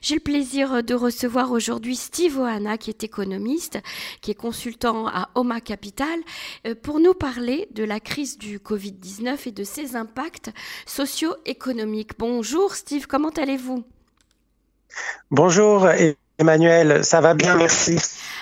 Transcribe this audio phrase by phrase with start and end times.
[0.00, 3.78] J'ai le plaisir de recevoir aujourd'hui Steve Ohana, qui est économiste,
[4.20, 6.20] qui est consultant à Oma Capital,
[6.66, 10.50] euh, pour nous parler de la crise du Covid-19 et de ses impacts
[10.86, 12.12] socio-économiques.
[12.18, 13.84] Bonjour Steve, comment allez-vous?
[15.30, 15.86] Bonjour
[16.40, 17.98] Emmanuel, ça va bien, merci.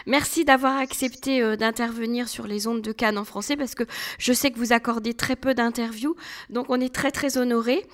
[0.06, 3.82] Merci d'avoir accepté euh, d'intervenir sur les ondes de Cannes en français parce que
[4.18, 6.14] je sais que vous accordez très peu d'interviews,
[6.48, 7.84] donc on est très très honorés.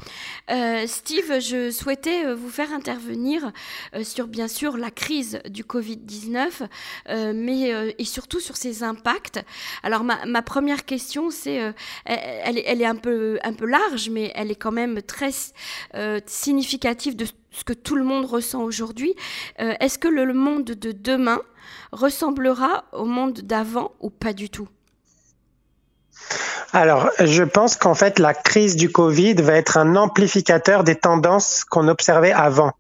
[0.50, 3.50] Euh, Steve, je souhaitais euh, vous faire intervenir
[4.03, 6.68] sur bien sûr la crise du Covid-19,
[7.32, 9.41] mais et surtout sur ses impacts.
[9.82, 11.75] Alors ma, première question, c'est,
[12.05, 15.30] elle, elle, est un peu un peu large, mais elle est quand même très
[16.27, 19.14] significative de ce que tout le monde ressent aujourd'hui.
[19.61, 21.40] Euh, est-ce que le monde de demain
[21.93, 24.68] ressemblera au monde d'avant ou pas du tout?
[26.72, 31.64] Alors, je pense qu'en fait, la crise du Covid va être un amplificateur des tendances
[31.64, 32.72] qu'on observait avant.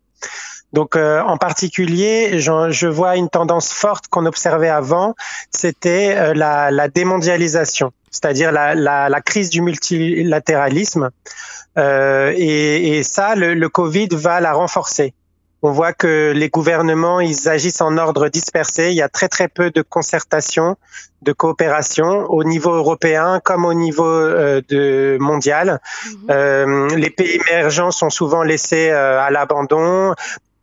[0.72, 5.14] Donc, euh, en particulier, je, vois une tendance forte qu'on observait avant,
[5.52, 11.10] c'était euh, la, démondialisation, c'est-à-dire la, crise du multilatéralisme.
[11.76, 15.14] Euh, et, et, ça, le, le, Covid va la renforcer.
[15.62, 18.90] On voit que les gouvernements, ils agissent en ordre dispersé.
[18.90, 20.76] Il y a très très peu de concertation,
[21.22, 25.80] de coopération au niveau européen comme au niveau euh, de mondial.
[26.06, 26.26] Mhm.
[26.30, 30.14] Euh, les pays émergents sont souvent laissés euh, à l'abandon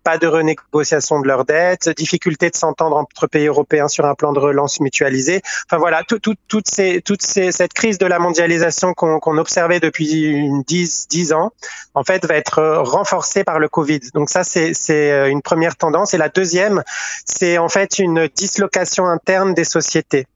[0.03, 4.33] pas de renégociation de leurs dettes, difficulté de s'entendre entre pays européens sur un plan
[4.33, 5.41] de relance mutualisé.
[5.67, 9.79] Enfin voilà, tout, tout, toutes ces, toutes ces, cette crise de la mondialisation qu'on observait
[9.79, 11.51] depuis 10, 10 ans,
[11.93, 14.01] en fait, va être renforcée par le Covid.
[14.13, 16.13] Donc ça, c'est euh, une première tendance.
[16.13, 16.83] Et la deuxième,
[17.25, 20.27] c'est en fait une dislocation interne des sociétés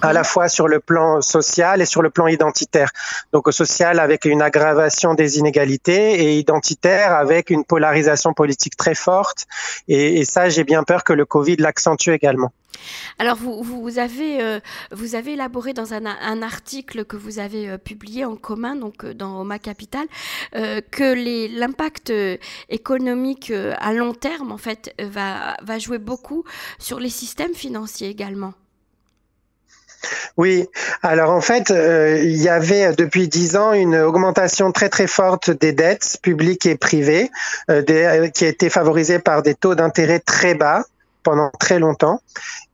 [0.00, 0.24] à la mhm.
[0.24, 2.90] fois sur le plan social et sur le plan identitaire.
[3.32, 9.46] Donc social avec une aggravation des inégalités et identitaire avec une polarisation politique très forte.
[9.88, 12.52] Et, et ça, j'ai bien peur que le Covid l'accentue également.
[13.18, 17.68] Alors, vous, vous, avez, euh, vous avez élaboré dans un, un, article que vous avez
[17.68, 20.06] euh, publié en commun, donc euh, dans Oma Capital,
[20.52, 22.12] que l'impact
[22.68, 26.44] économique à long terme, en fait, va, va jouer beaucoup
[26.78, 28.54] sur les systèmes financiers également.
[30.36, 30.66] Oui,
[31.02, 35.50] alors en fait, euh, il y avait depuis dix ans une augmentation très très forte
[35.50, 37.30] des dettes publiques et privées,
[37.70, 40.84] euh, qui a été favorisée par des taux d'intérêt très bas
[41.22, 42.20] pendant très longtemps.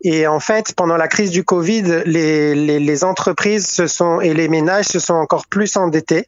[0.03, 4.49] Et en fait, pendant la crise du Covid, les, les, entreprises se sont et les
[4.49, 6.27] ménages se sont encore plus endettés.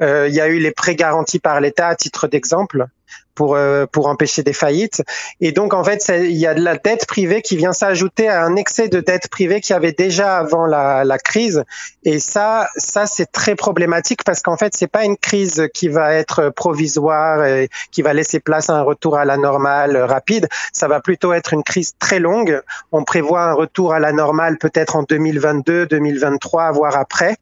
[0.00, 2.86] Euh, il y a eu les prêts garantis par l'État à titre d'exemple
[3.34, 5.02] pour euh, pour empêcher des faillites.
[5.40, 8.44] Et donc en fait, il y a de la dette privée qui vient s'ajouter à
[8.44, 11.64] un excès de dette privée qui avait déjà avant la, la crise.
[12.04, 16.14] Et ça, ça c'est très problématique parce qu'en fait, c'est pas une crise qui va
[16.14, 20.48] être provisoire et qui va laisser place à un retour à la normale rapide.
[20.72, 22.60] Ça va plutôt être une crise très longue.
[22.90, 27.36] On prévoit un retour à la normale peut-être en 2022, 2023, voire après.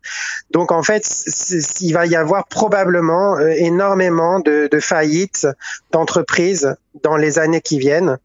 [0.51, 1.05] Donc en fait,
[1.81, 5.47] il va y avoir probablement euh, énormément de, de faillites
[5.93, 8.19] d'entreprises dans les années qui viennent.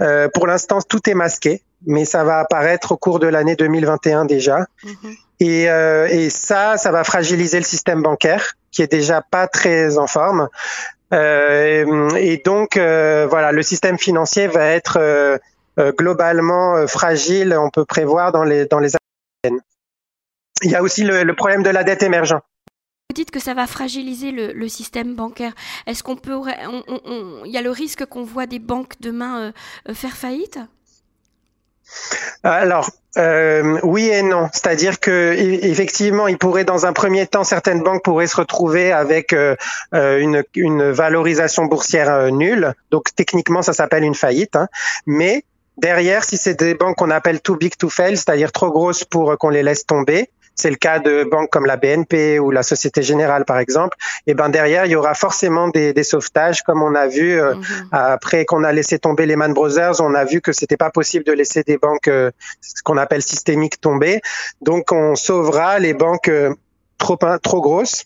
[0.00, 4.24] Euh, pour l'instant, tout est masqué, mais ça va apparaître au cours de l'année 2021
[4.24, 4.66] déjà.
[4.84, 5.14] Mhm.
[5.40, 9.98] Et, euh, et, ça, ça va fragiliser le système bancaire, qui est déjà pas très
[9.98, 10.48] en forme.
[11.12, 15.40] Euh, et donc, euh, voilà, le système financier va être
[15.78, 17.56] globalement fragile.
[17.58, 19.58] On peut prévoir dans les dans les années.
[20.62, 22.44] Il y a aussi le, le problème de la dette émergente.
[23.12, 25.52] Dites que ça va fragiliser le, système bancaire.
[25.86, 26.38] Est-ce qu'on peut,
[27.44, 29.52] il y a le risque qu'on voit des banques demain euh,
[29.88, 30.58] euh, faire faillite?
[32.42, 34.48] Alors, euh, oui et non.
[34.52, 38.92] C'est-à-dire que e, effectivement, il pourrait, dans un premier temps, certaines banques pourraient se retrouver
[38.92, 39.34] avec
[39.92, 42.72] une, une, valorisation boursière nulle.
[42.90, 44.56] Donc, techniquement, ça s'appelle une faillite.
[44.56, 44.68] Hein.
[45.04, 45.44] Mais
[45.76, 49.36] derrière, si c'est des banques qu'on appelle too big to fail, c'est-à-dire trop grosses pour
[49.36, 53.02] qu'on les laisse tomber, c'est le cas de banques comme la BNP ou la Société
[53.02, 53.96] Générale par exemple,
[54.26, 57.54] et ben derrière il y aura forcément des, des sauvetages comme on a vu euh,
[57.54, 57.88] mhm.
[57.92, 61.24] après qu'on a laissé tomber les Man Brothers, on a vu que c'était pas possible
[61.24, 64.20] de laisser des banques euh, ce qu'on appelle systémiques tomber.
[64.60, 66.54] Donc on sauvera les banques euh,
[66.98, 68.04] trop trop grosses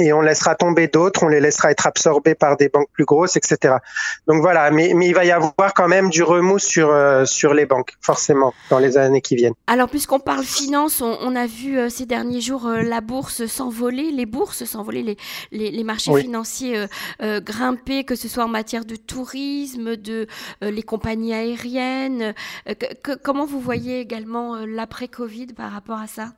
[0.00, 3.36] et on laissera tomber d'autres, on les laissera être absorbés par des banques plus grosses,
[3.36, 3.76] etc.
[4.26, 7.54] Donc voilà, mais, mais il va y avoir quand même du remous sur, euh, sur
[7.54, 9.54] les banques, forcément, dans les années qui viennent.
[9.66, 14.10] Alors, puisqu'on parle finance, on, a vu euh, ces derniers jours euh, la bourse s'envoler,
[14.10, 15.16] les bourses s'envoler, les,
[15.52, 16.86] les, les, marchés financiers
[17.20, 20.26] grimper, que ce soit en matière de tourisme, de
[20.62, 22.34] les compagnies aériennes.
[23.22, 26.32] comment vous voyez également l'après-Covid par rapport à ça?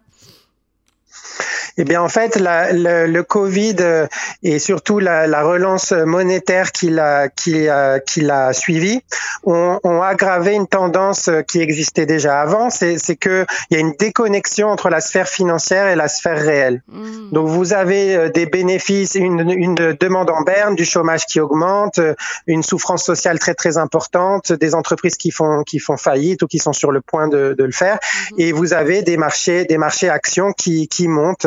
[1.78, 4.06] Eh bien, en fait, la, le, le, Covid euh,
[4.42, 7.66] et surtout la, la relance monétaire qui l'a qui,
[8.06, 9.00] qui l'a suivi
[9.44, 12.68] ont, ont, aggravé une tendance qui existait déjà avant.
[12.70, 16.82] C'est que il y a une déconnexion entre la sphère financière et la sphère réelle.
[16.88, 17.30] Mmh.
[17.32, 22.00] Donc, vous avez euh, des bénéfices, une, une demande en berne, du chômage qui augmente,
[22.46, 26.58] une souffrance sociale très très importante, des entreprises qui font qui font faillite ou qui
[26.58, 27.98] sont sur le point de, de le faire,
[28.32, 28.34] mmh.
[28.38, 31.46] et vous avez des marchés des marchés actions qui qui montent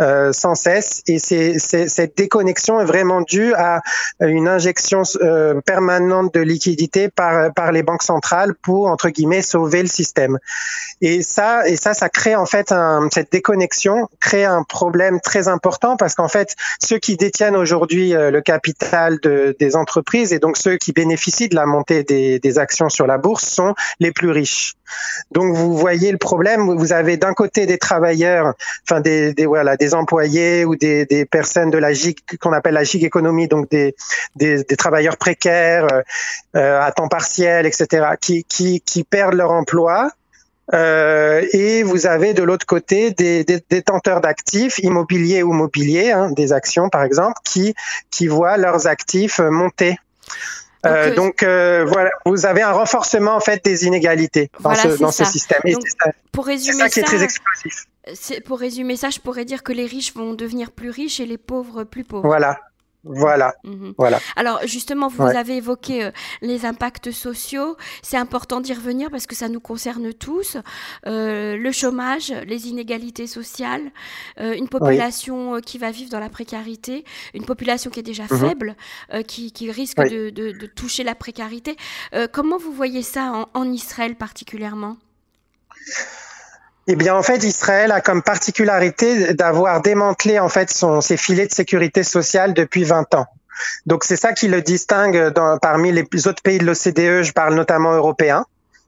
[0.00, 1.02] euh, sans cesse.
[1.06, 3.80] Et cette déconnexion est vraiment due à
[4.20, 9.88] une injection euh, permanente de liquidités par, les banques centrales pour, entre guillemets, sauver le
[9.88, 10.38] système.
[11.00, 12.72] Et ça, ça, crée en fait
[13.12, 18.30] cette déconnexion crée un problème très important parce qu'en fait, ceux qui détiennent aujourd'hui euh,
[18.30, 22.88] le capital de, des entreprises et donc ceux qui bénéficient de la montée des actions
[22.88, 24.75] sur la bourse sont les plus riches.
[25.32, 26.76] Donc vous voyez le problème.
[26.76, 28.54] Vous avez d'un côté des travailleurs,
[28.84, 32.74] enfin des, des voilà des employés ou des, des personnes de la gig qu'on appelle
[32.74, 33.94] la gig économie, donc des,
[34.36, 35.86] des, travailleurs précaires
[36.54, 40.10] euh, à temps partiel, etc., qui, qui, qui perdent leur emploi.
[40.74, 46.30] Euh, et vous avez de l'autre côté des, des détenteurs d'actifs immobiliers ou mobiliers, hein,
[46.32, 47.74] des actions par exemple, qui,
[48.10, 49.96] qui voient leurs actifs monter.
[50.86, 55.12] Euh, donc euh, voilà, vous avez un renforcement en fait des inégalités dans ce, dans
[55.12, 55.60] ce système.
[55.64, 55.82] Donc,
[56.32, 57.86] pour résumer ça, qui est très explosif.
[58.44, 61.38] Pour résumer ça, je pourrais dire que les riches vont devenir plus riches et les
[61.38, 62.26] pauvres plus pauvres.
[62.26, 62.60] Voilà,
[63.06, 63.94] voilà, mhm.
[63.96, 64.20] voilà.
[64.36, 66.10] Alors justement, vous avez évoqué euh,
[66.42, 67.76] les impacts sociaux.
[68.02, 70.56] C'est important d'y revenir parce que ça nous concerne tous.
[71.06, 73.92] Euh, le chômage, les inégalités sociales,
[74.40, 77.04] euh, une population qui va vivre dans la précarité,
[77.34, 78.38] une population qui est déjà mhm.
[78.38, 78.76] faible,
[79.26, 81.76] qui, qui, risque de, de, de, toucher la précarité.
[82.32, 84.96] comment vous voyez ça en, en Israël particulièrement?
[86.88, 91.46] Eh bien, en fait, Israël a comme particularité d'avoir démantelé en fait son, ses filets
[91.46, 93.26] de sécurité sociale depuis 20 ans.
[93.86, 97.22] Donc, c'est ça qui le distingue dans, parmi les autres pays de l'OCDE.
[97.22, 98.44] Je parle notamment européens,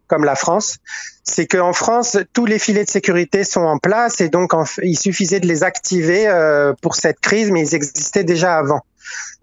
[0.06, 0.78] comme la France.
[1.24, 4.52] C'est qu'en France, tous les filets de sécurité sont en place et donc
[4.82, 8.82] il suffisait de les activer euh, pour cette crise, mais ils existaient déjà avant.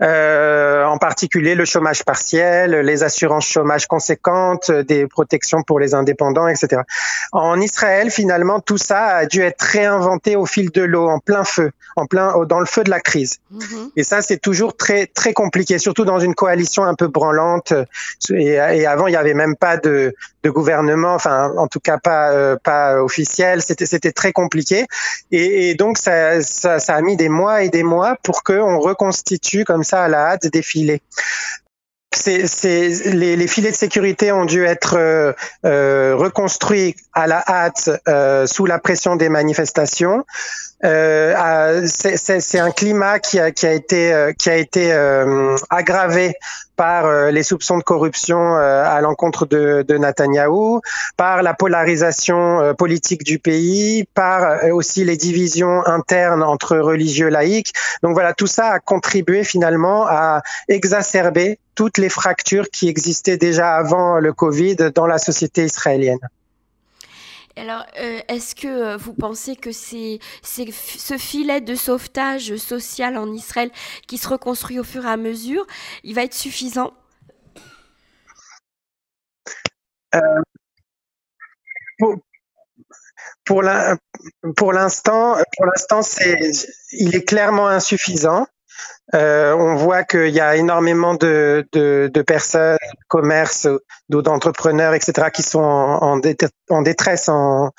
[0.02, 6.50] Euh, en particulier le chômage partiel, les assurances chômage conséquentes, des protections pour les indépendants,
[6.50, 6.82] etc.
[7.32, 11.46] En Israël, finalement, tout ça a dû être réinventé au fil de l'eau, en plein
[11.46, 13.38] feu, en plein dans le feu de la crise.
[13.54, 13.92] Mm-hmm.
[13.96, 17.72] Et ça, c'est toujours très très compliqué, surtout dans une coalition un peu branlante.
[18.32, 20.14] Et, et avant, il n'y avait même pas de,
[20.44, 23.62] de, gouvernement, enfin, en tout cas pas euh, pas officiel.
[23.62, 24.88] C'était c'était très compliqué.
[25.32, 28.80] Et, et donc ça, ça, ça a mis des mois et des mois pour qu'on
[28.80, 31.02] reconstitue comme ça à la hâte des filets.
[32.12, 35.34] C'est, les, les, filets de sécurité ont dû être euh,
[35.66, 40.26] euh, reconstruits à la hâte euh, sous la pression des manifestations.
[40.86, 44.94] Euh, c'est un climat qui a, qui a été, qui a été
[45.70, 46.36] aggravé
[46.76, 50.82] par les soupçons de corruption à l'encontre de, de Netanyahou,
[51.18, 57.74] par la polarisation politique du pays, par aussi les divisions internes entre religieux laïcs.
[58.04, 63.76] Donc voilà, tout ça a contribué finalement à exacerber toutes les fractures qui existaient déjà
[63.76, 66.20] avant le Covid dans la société israélienne.
[67.58, 73.32] Alors, euh, est-ce que euh, vous pensez que c'est ce filet de sauvetage social en
[73.32, 73.72] Israël
[74.08, 75.66] qui se reconstruit au fur et à mesure,
[76.04, 76.94] il va être suffisant?
[80.16, 80.42] Euh,
[83.46, 85.38] Pour, l'instant,
[86.92, 88.48] il est clairement insuffisant.
[89.14, 92.78] Euh, on voit qu'il y a énormément de, de, de personnes,
[93.08, 93.68] commerces,
[94.10, 96.18] d'entrepreneurs, etc., qui sont en,
[96.82, 97.72] détresse en,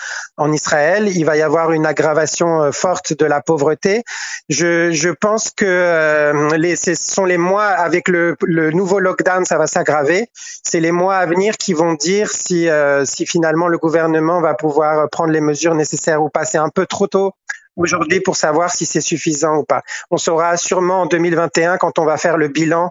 [0.52, 1.08] Israël.
[1.08, 4.04] Il va y avoir une aggravation euh, forte de la pauvreté.
[4.48, 8.36] Je, pense que euh, les, ce sont les mois avec le,
[8.70, 10.28] nouveau lockdown, ça va s'aggraver.
[10.62, 12.68] C'est les mois à venir qui vont dire si,
[13.04, 16.44] si finalement le gouvernement va pouvoir prendre les mesures nécessaires ou pas.
[16.44, 17.32] C'est un peu trop tôt
[17.76, 19.82] aujourd'hui pour savoir si c'est suffisant ou pas.
[20.10, 22.90] On saura sûrement en 2021 quand on va faire le bilan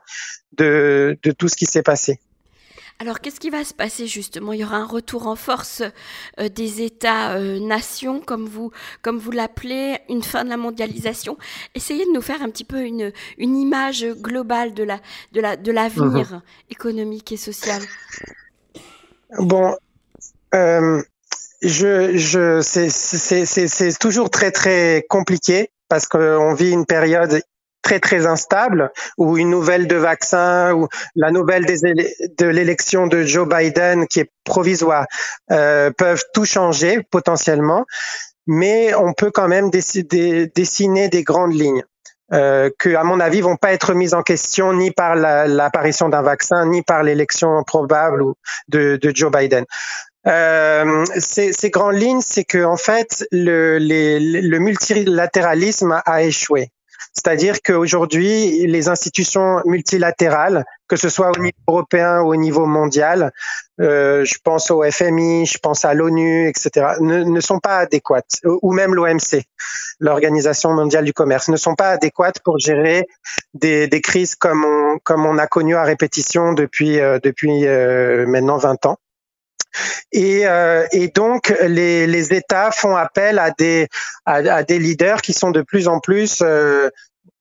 [0.53, 2.19] de, de tout ce qui s'est passé.
[2.99, 4.53] Alors, qu'est-ce qui va se passer justement?
[4.53, 5.83] Il y aura un retour en force
[6.39, 11.37] euh, des États-nations, euh, comme vous, comme vous l'appelez, une fin de la mondialisation.
[11.75, 15.01] Essayez de nous faire un petit peu une, une image globale de la
[15.33, 16.41] de la de l'avenir mhm.
[16.69, 17.81] économique et social.
[19.39, 19.75] Bon,
[20.53, 21.03] euh,
[21.61, 27.41] je, je, c'est toujours très très compliqué parce qu'on vit une période
[27.81, 31.77] très très instable où une nouvelle de vaccin ou la nouvelle des
[32.37, 35.05] de l'élection de Joe Biden qui est provisoire
[35.51, 37.85] euh, peuvent tout changer potentiellement.
[38.47, 41.83] mais on peut quand même dessiner des grandes lignes.
[42.33, 46.23] Euh, que, à mon avis, vont pas être mises en question ni par l'apparition d'un
[46.23, 48.23] vaccin, ni par l'élection probable
[48.67, 49.65] de, de Joe Biden.
[50.27, 56.71] Euh, ces, ces, grandes lignes, c'est que en fait, le, les, le multilatéralisme a échoué.
[57.15, 63.31] C'est-à-dire qu'aujourd'hui, les institutions multilatérales, que ce soit au niveau européen ou au niveau mondial,
[63.79, 68.41] euh, je pense au FMI, je pense à l'ONU, etc., ne, ne, sont pas adéquates,
[68.43, 69.43] ou même l'OMC,
[69.99, 73.07] l'Organisation mondiale du commerce, ne sont pas adéquates pour gérer
[73.53, 78.25] des, des crises comme on, comme on a connu à répétition depuis, euh, depuis euh,
[78.27, 78.97] maintenant 20 ans.
[80.11, 85.87] Et, euh, et, donc les, États font appel à des leaders qui sont de plus
[85.87, 86.89] en plus euh,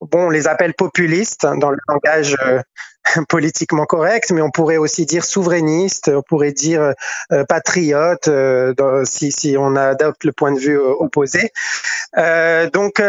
[0.01, 2.61] bon, on les appelle populistes dans le langage euh,
[3.29, 6.93] politiquement correct, mais on pourrait aussi dire souverainiste, on pourrait dire
[7.31, 8.73] euh, patriote euh,
[9.05, 11.51] si, si, on adopte le point de vue euh, opposé.
[12.17, 13.01] Euh, donc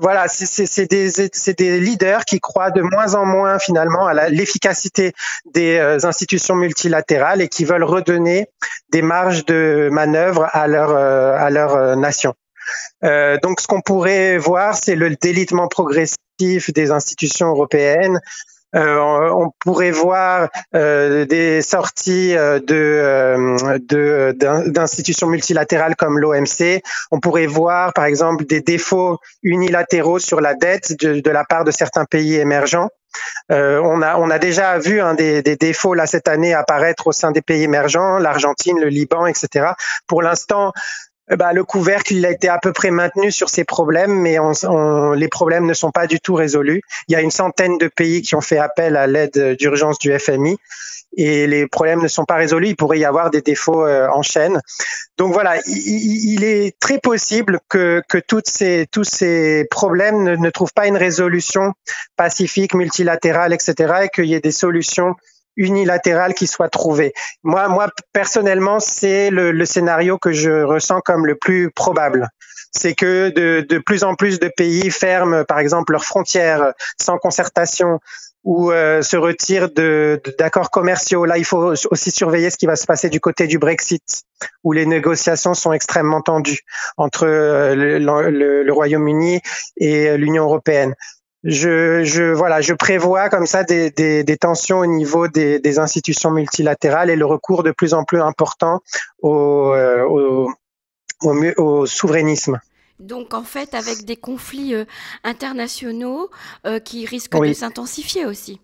[0.00, 1.10] voilà, c'est des,
[1.58, 5.12] des, leaders qui croient de moins en moins finalement à l'efficacité
[5.52, 8.46] des institutions multilatérales et qui veulent redonner
[8.90, 12.34] des marges de manœuvre à leur, à leur nation.
[13.04, 16.16] Euh, donc, ce qu'on pourrait voir, c'est le délitement progressif
[16.72, 18.20] des institutions européennes.
[18.74, 22.58] Euh, on pourrait voir euh, des sorties euh,
[24.64, 26.80] d'institutions multilatérales comme l'OMC.
[27.10, 31.70] On pourrait voir, par exemple, des défauts unilatéraux sur la dette de, la part de
[31.70, 32.88] certains pays émergents.
[33.50, 37.12] On, a, on a déjà vu hein, des, des, défauts là cette année apparaître au
[37.12, 39.72] sein des pays émergents, l'Argentine, le Liban, etc.
[40.06, 40.72] Pour l'instant,
[41.36, 45.12] ben, le couvercle il a été à peu près maintenu sur ces problèmes, mais on,
[45.12, 46.82] les problèmes ne sont pas du tout résolus.
[47.08, 50.16] Il y a une centaine de pays qui ont fait appel à l'aide d'urgence du
[50.18, 50.58] FMI
[51.16, 52.68] et les problèmes ne sont pas résolus.
[52.68, 54.60] Il pourrait y avoir des défauts euh, en chaîne.
[55.18, 60.72] Donc voilà, il, est très possible que, que toutes ces, tous ces problèmes ne trouvent
[60.74, 61.74] pas une résolution
[62.16, 65.14] pacifique, multilatérale, etc., et qu'il y ait des solutions
[65.56, 67.12] unilatérale qui soit trouvée.
[67.42, 72.28] Moi, moi personnellement, c'est le, le, scénario que je ressens comme le plus probable.
[72.70, 77.18] C'est que de, de, plus en plus de pays ferment, par exemple, leurs frontières sans
[77.18, 78.00] concertation
[78.44, 79.68] ou euh, se retirent
[80.38, 81.24] d'accords commerciaux.
[81.24, 84.22] Là, il faut aussi surveiller ce qui va se passer du côté du Brexit,
[84.64, 86.60] où les négociations sont extrêmement tendues
[86.96, 89.40] entre euh, le, le, le Royaume-Uni
[89.76, 90.94] et l'Union européenne
[91.44, 95.78] je, je, voilà, je prévois comme ça des, des, des tensions au niveau des, des,
[95.78, 98.80] institutions multilatérales et le recours de plus en plus important
[99.20, 100.52] au, euh, au,
[101.22, 102.60] au, au souverainisme.
[103.00, 104.84] Donc en fait, avec des conflits euh,
[105.24, 106.30] internationaux
[106.66, 107.48] euh, qui risquent oui.
[107.48, 108.60] de s'intensifier aussi.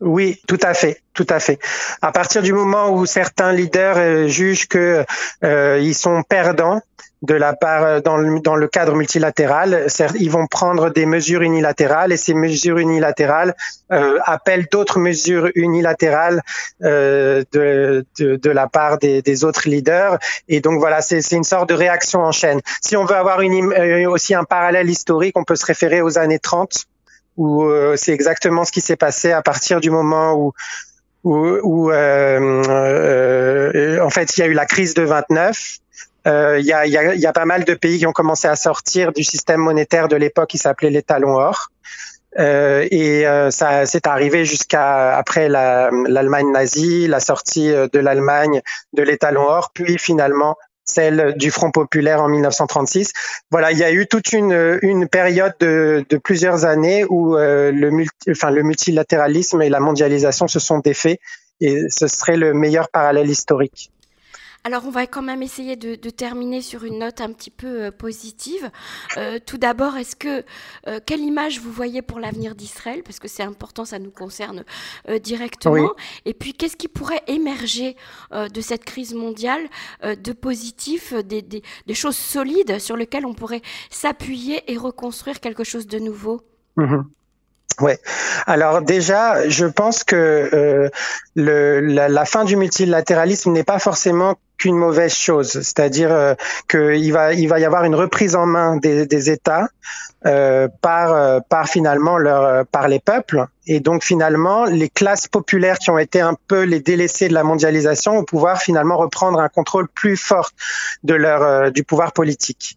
[0.00, 1.58] Oui, tout à fait, tout à fait.
[2.00, 5.04] À partir du moment où certains leaders euh, jugent que
[5.44, 6.80] euh, ils sont perdants
[7.22, 9.86] de la part euh, dans le, dans le cadre multilatéral,
[10.18, 13.54] ils vont prendre des mesures unilatérales et ces mesures unilatérales
[13.92, 16.42] euh, appellent d'autres mesures unilatérales
[16.82, 20.18] euh, de, de, de, la part des, des, autres leaders.
[20.48, 22.60] Et donc voilà, c'est une sorte de réaction en chaîne.
[22.80, 23.74] Si on veut avoir une,
[24.06, 26.86] aussi un parallèle historique, on peut se référer aux années 30
[27.36, 30.52] où euh, c'est exactement ce qui s'est passé à partir du moment où
[31.22, 35.78] où, où euh, euh, en fait il y a eu la crise de 29
[36.26, 38.46] euh, il y, a, y, a, y, a, pas mal de pays qui ont commencé
[38.48, 41.68] à sortir du système monétaire de l'époque qui s'appelait l'étalon or.
[42.38, 48.60] Euh, et euh, ça c'est arrivé jusqu'à après l'Allemagne la, nazie, la sortie de l'Allemagne
[48.92, 50.56] de l'étalon or, puis finalement
[50.90, 53.12] celle du Front populaire en 1936.
[53.50, 57.72] Voilà, il y a eu toute une, une période de, de plusieurs années où euh,
[58.30, 61.18] enfin, le multilatéralisme et la mondialisation se sont défaits
[61.60, 63.90] et ce serait le meilleur parallèle historique.
[64.62, 67.84] Alors on va quand même essayer de, de, terminer sur une note un petit peu
[67.84, 68.70] euh, positive.
[69.16, 70.44] Euh, tout d'abord, est-ce que
[70.86, 73.02] euh, quelle image vous voyez pour l'avenir d'Israël?
[73.02, 74.64] Parce que c'est important, ça nous concerne
[75.08, 75.72] euh, directement.
[75.72, 75.88] Oui.
[76.26, 77.96] Et puis qu'est-ce qui pourrait émerger
[78.32, 79.62] de cette crise mondiale
[80.02, 85.64] de positif, des, des, des, choses solides sur lesquelles on pourrait s'appuyer et reconstruire quelque
[85.64, 86.42] chose de nouveau?
[86.76, 87.02] Mmh.
[87.80, 87.98] Ouais.
[88.46, 90.90] Alors déjà, je pense que euh,
[91.34, 96.34] le, la, la, fin du multilatéralisme n'est pas forcément qu'une mauvaise chose, c'est-à-dire euh,
[96.68, 99.68] qu'il va il va y avoir une reprise en main des, des États
[100.26, 103.46] euh, par euh, par finalement leur euh, par les peuples.
[103.66, 107.42] Et donc finalement les classes populaires qui ont été un peu les délaissés de la
[107.42, 110.50] mondialisation vont pouvoir finalement reprendre un contrôle plus fort
[111.04, 112.76] de leur euh, du pouvoir politique.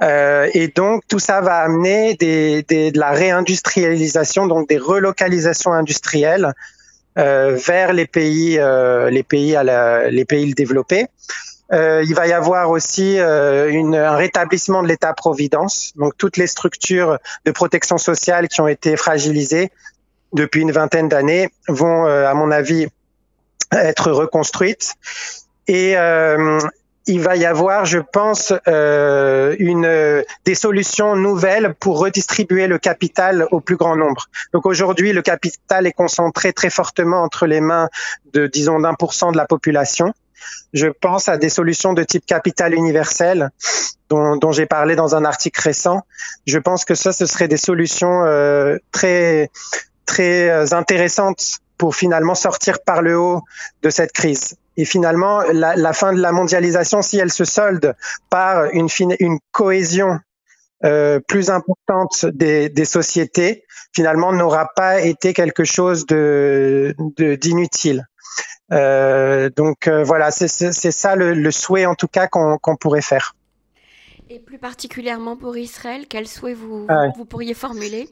[0.00, 6.44] Et donc tout ça va amener des, des, de la réindustrialisation donc des relocalisations industrielles
[6.44, 6.75] euh,
[7.16, 11.06] vers les pays, euh, les pays, à la, les pays développés.
[11.72, 15.92] Euh, il va y avoir aussi euh, une, un rétablissement de l'État-providence.
[15.96, 19.72] Donc toutes les structures de protection sociale qui ont été fragilisées
[20.32, 22.88] depuis une vingtaine d'années vont, à mon avis,
[23.72, 24.94] être reconstruites.
[25.66, 25.96] Et
[27.06, 33.46] il va y avoir, je pense, euh, une, des solutions nouvelles pour redistribuer le capital
[33.50, 34.28] au plus grand nombre.
[34.52, 37.88] Donc aujourd'hui, le capital est concentré très fortement entre les mains
[38.32, 40.12] de, disons, d'un pour cent de la population.
[40.72, 43.50] Je pense à des solutions de type capital universel
[44.08, 46.02] dont, dont j'ai parlé dans un article récent.
[46.46, 49.50] Je pense que ça, ce serait des solutions euh, très
[50.06, 53.42] très euh, intéressantes pour finalement sortir par le haut
[53.82, 54.56] de cette crise.
[54.76, 57.94] Et finalement, la, la, fin de la mondialisation, si elle se solde
[58.30, 58.88] par une,
[59.20, 60.18] une cohésion
[60.84, 63.64] euh, plus importante des, des, sociétés,
[63.94, 68.06] finalement, n'aura pas été quelque chose de d'inutile.
[68.72, 73.34] Euh, donc euh, voilà, c'est ça le, le, souhait en tout cas qu'on pourrait faire.
[74.28, 78.10] Et plus particulièrement pour Israël, quel souhait vous, ah vous pourriez formuler?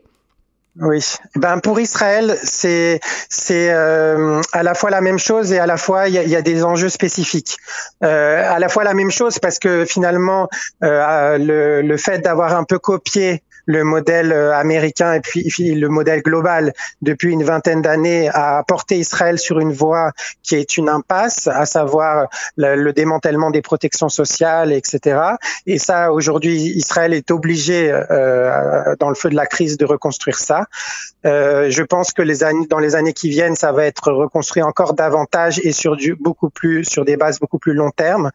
[0.80, 1.04] Oui,
[1.36, 5.76] ben pour Israël, c'est c'est euh, à la fois la même chose et à la
[5.76, 7.58] fois il y a, des enjeux spécifiques.
[8.02, 10.48] Euh, à la fois la même chose parce que finalement
[10.82, 15.88] euh, le, le fait d'avoir un peu copié le modèle euh, américain et puis le
[15.88, 20.88] modèle global depuis une vingtaine d'années a porté Israël sur une voie qui est une
[20.88, 25.20] impasse, à savoir le, démantèlement des protections sociales, etc.
[25.66, 30.38] Et ça, aujourd'hui, Israël est obligé, euh, dans le feu de la crise, de reconstruire
[30.38, 30.66] ça.
[31.26, 34.62] Euh, je pense que les années, dans les années qui viennent, ça va être reconstruit
[34.62, 38.30] encore davantage et sur du beaucoup plus, sur des bases beaucoup plus long terme.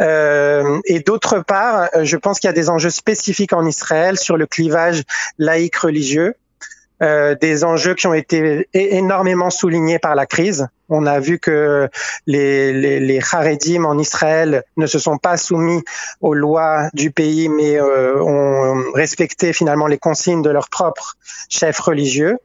[0.00, 4.36] Euh, et d'autre part, je pense qu'il y a des enjeux spécifiques en Israël sur
[4.36, 5.02] le clivage
[5.38, 6.34] laïque religieux.
[7.02, 10.68] Euh, des enjeux qui ont été énormément soulignés par la crise.
[10.88, 11.88] On a vu que
[12.28, 13.20] les, les,
[13.84, 15.82] en Israël ne se sont pas soumis
[16.20, 21.16] aux lois du pays, mais euh, ont respecté finalement les consignes de leurs propres
[21.48, 22.38] chefs religieux.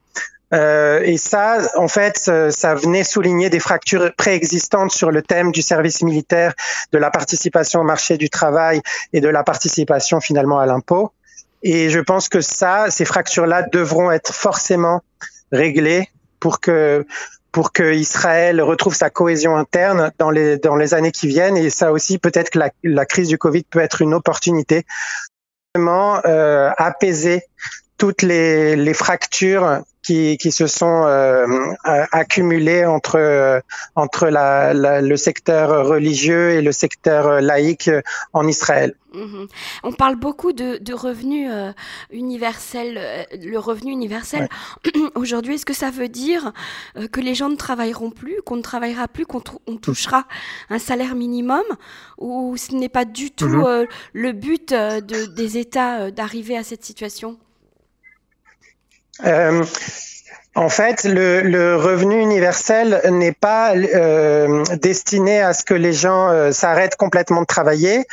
[0.56, 2.18] Euh, et ça, en fait,
[2.50, 6.54] ça venait souligner des fractures préexistantes sur le thème du service militaire,
[6.92, 8.82] de la participation au marché du travail
[9.14, 11.12] et de la participation finalement à l'impôt.
[11.64, 15.02] Et je pense que ça, ces fractures-là devront être forcément
[15.52, 17.06] réglées pour que
[17.52, 21.58] pour que Israël retrouve sa cohésion interne dans les dans les années qui viennent.
[21.58, 24.86] Et ça aussi, peut-être que la, crise du Covid peut être une opportunité
[25.78, 27.44] euh, apaiser
[27.98, 31.46] toutes les, les fractures qui, qui se sont euh,
[31.84, 33.60] accumulées entre euh,
[33.96, 37.90] entre la, la, le secteur religieux et le secteur laïque
[38.32, 38.96] en Israël.
[39.14, 39.48] Mhm.
[39.84, 41.72] On parle beaucoup de, de revenus euh,
[42.12, 44.48] universels, euh, le revenu universel.
[44.86, 44.92] Ouais.
[45.16, 46.54] Aujourd'hui, est-ce que ça veut dire
[46.98, 50.26] euh, que les gens ne travailleront plus, qu'on ne travaillera plus, qu'on on touchera
[50.70, 51.64] un salaire minimum,
[52.18, 53.88] ou ce n'est pas du tout -hmm.
[54.14, 57.38] le but de, des États d'arriver à cette situation?
[60.56, 66.30] En fait, le, le revenu universel n'est pas euh, destiné à ce que les gens
[66.30, 68.06] euh, s'arrêtent complètement de travailler,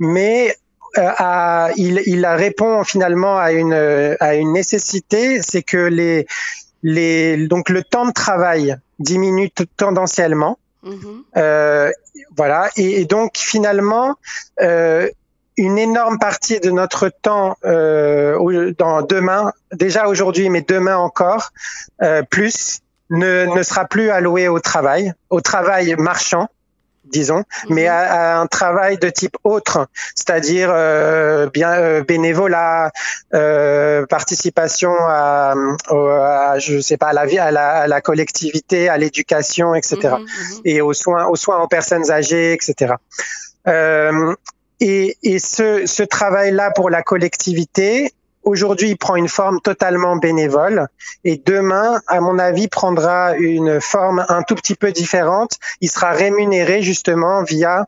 [0.00, 0.56] mais
[0.98, 6.26] euh, à, il, il répond finalement à une, à une nécessité, c'est que les,
[6.82, 10.58] les, donc le temps de travail diminue tendanciellement.
[10.82, 10.96] Mmh.
[11.36, 11.92] Euh,
[12.36, 14.16] voilà, et, et, donc finalement,
[14.60, 15.08] euh,
[15.56, 21.50] une énorme partie de notre temps euh, dans demain, déjà aujourd'hui, mais demain encore,
[22.02, 26.48] euh, plus, ne, ne sera plus alloué au travail, au travail marchand,
[27.04, 27.74] disons, -hmm.
[27.74, 32.90] mais à, à, un travail de type autre, c'est-à-dire euh, bien euh, bénévolat,
[33.34, 35.54] euh, participation à,
[35.90, 39.96] à, je sais pas, à la vie, à la, à la collectivité, à l'éducation, etc.
[39.96, 40.60] Mm -hmm.
[40.64, 42.94] Et aux soins, aux soins aux personnes âgées, etc.
[43.68, 44.34] Euh,
[44.82, 50.88] et, et ce, ce travail-là pour la collectivité, aujourd'hui, il prend une forme totalement bénévole
[51.22, 55.52] et demain, à mon avis, prendra une forme un tout petit peu différente.
[55.80, 57.86] Il sera rémunéré justement via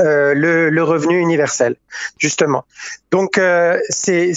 [0.00, 1.76] euh, le, le, revenu universel,
[2.16, 2.64] justement.
[3.10, 4.32] Donc, euh, c'est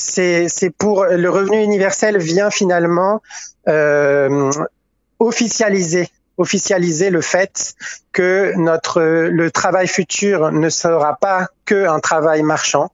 [0.77, 3.21] pour le revenu universel vient finalement
[3.69, 4.51] euh,
[5.19, 7.76] officialiser officialiser le fait
[8.12, 12.91] que notre le travail futur ne sera pas que un travail marchand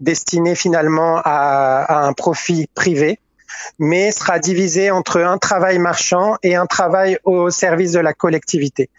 [0.00, 3.18] destiné finalement à, à un profit privé,
[3.78, 8.90] mais sera divisé entre un travail marchand et un travail au service de la collectivité.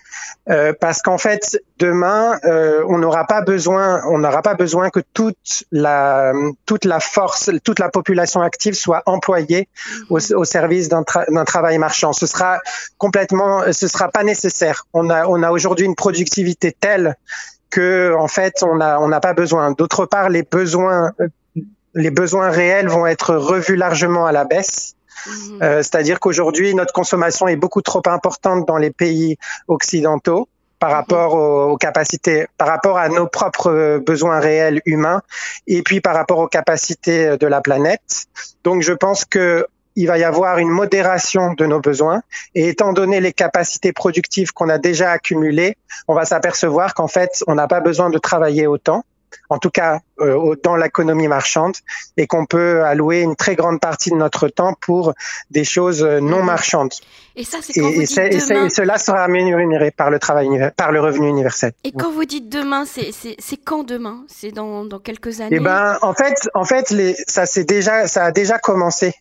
[0.50, 5.02] Euh, parce qu'en fait, demain, euh, on n'aura pas besoin, on n'aura pas besoin que
[5.14, 6.32] toute la
[6.66, 9.68] toute la force, toute la population active soit employée
[10.10, 12.14] au, service d'un tra travail marchand.
[12.14, 12.60] Ce sera
[12.98, 14.86] complètement, ce sera pas nécessaire.
[14.94, 17.16] On a on a aujourd'hui une productivité telle
[17.70, 19.72] que en fait on on n'a pas besoin.
[19.72, 21.12] D'autre part, les besoins
[21.98, 24.96] les besoins réels vont être revus largement à la baisse.
[25.26, 25.60] Mhm.
[25.62, 30.48] Euh, c'est-à-dire qu'aujourd'hui, notre consommation est beaucoup trop importante dans les pays occidentaux
[30.80, 30.96] par mhm.
[30.96, 35.22] rapport aux, capacités, par rapport à nos propres besoins réels humains,
[35.66, 38.28] et puis par rapport aux capacités de la planète.
[38.64, 39.66] Donc, je pense que
[40.00, 42.22] il va y avoir une modération de nos besoins.
[42.54, 45.76] Et étant donné les capacités productives qu'on a déjà accumulées,
[46.08, 49.04] on va s'apercevoir qu'en fait, on n'a pas besoin de travailler autant
[49.50, 51.76] en tout cas euh, dans l'économie marchande,
[52.18, 55.14] et qu'on peut allouer une très grande partie de notre temps pour
[55.52, 56.94] des choses euh, non marchandes.
[57.36, 58.66] Et ça, c'est quand vous dites demain...
[58.66, 61.72] et, cela sera rémunéré par le travail, par le revenu universel.
[61.84, 64.24] Et quand vous dites demain, c'est quand demain?
[64.28, 65.58] C'est dans, dans, quelques années?
[65.58, 69.14] Eh ben, en fait, en fait, les, ça c'est déjà, ça a déjà commencé.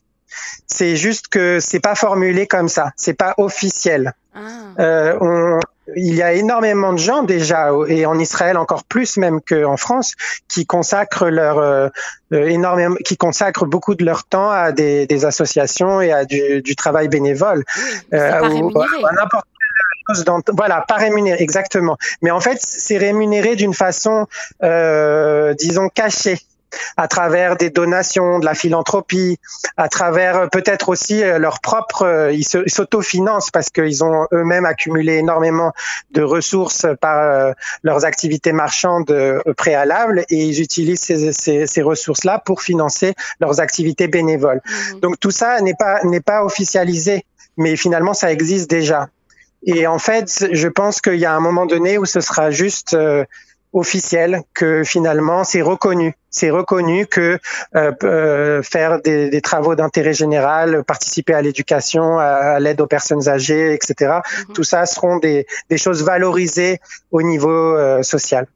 [0.66, 4.14] C'est juste que c'est pas formulé comme ça, c'est pas officiel.
[4.37, 4.83] Ah.
[4.83, 5.61] Euh, on,
[5.94, 10.14] il y a énormément de gens déjà, et en Israël encore plus même qu'en France,
[10.49, 11.88] qui consacrent leur euh,
[12.33, 16.61] euh, énormément, qui consacrent beaucoup de leur temps à des, des associations et à du,
[16.62, 17.64] du travail bénévole.
[17.77, 17.83] Oui,
[18.14, 18.87] euh, pas rémunéré.
[20.53, 21.96] voilà, pas rémunéré, exactement.
[22.20, 24.27] Mais en fait, c'est rémunéré d'une façon,
[24.62, 26.38] euh, disons, cachée
[26.96, 29.38] à travers des donations, de la philanthropie,
[29.76, 34.64] à travers euh, peut-être aussi euh, leur propre, euh, ils s'autofinancent parce qu'ils ont eux-mêmes
[34.64, 35.72] accumulé énormément
[36.12, 39.12] de ressources par leurs activités marchandes
[39.56, 44.60] préalables et ils utilisent ces, ces, ces ressources-là pour financer leurs activités bénévoles.
[44.64, 45.00] Mmh.
[45.00, 47.24] Donc tout ça n'est pas n'est pas officialisé,
[47.56, 49.08] mais finalement ça existe déjà.
[49.64, 52.96] Et en fait, je pense qu'il y a un moment donné où ce sera juste
[53.76, 56.14] officiel que finalement c'est reconnu.
[56.30, 57.38] C'est reconnu que
[57.76, 63.28] euh, euh, faire des, des travaux d'intérêt général, participer à l'éducation, à, l'aide aux personnes
[63.28, 64.20] âgées, etc.
[64.48, 64.54] Mhm.
[64.54, 68.46] Tout ça seront des, des, choses valorisées au niveau euh, social.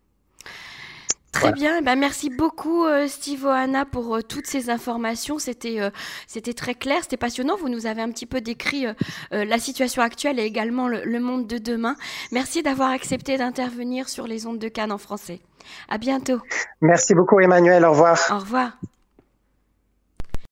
[1.33, 5.39] Très bien, eh ben, merci beaucoup euh, Steve Oana pour euh, toutes ces informations.
[5.39, 5.91] C'était euh,
[6.27, 7.57] c'était très clair, c'était passionnant.
[7.57, 8.87] Vous nous avez un petit peu décrit
[9.31, 11.97] la situation actuelle et également le, monde de demain.
[12.33, 15.41] Merci d'avoir accepté d'intervenir sur les ondes de Cannes en français.
[15.89, 16.41] À bientôt.
[16.81, 18.19] Merci beaucoup Emmanuel, au revoir.
[18.31, 18.73] Au revoir.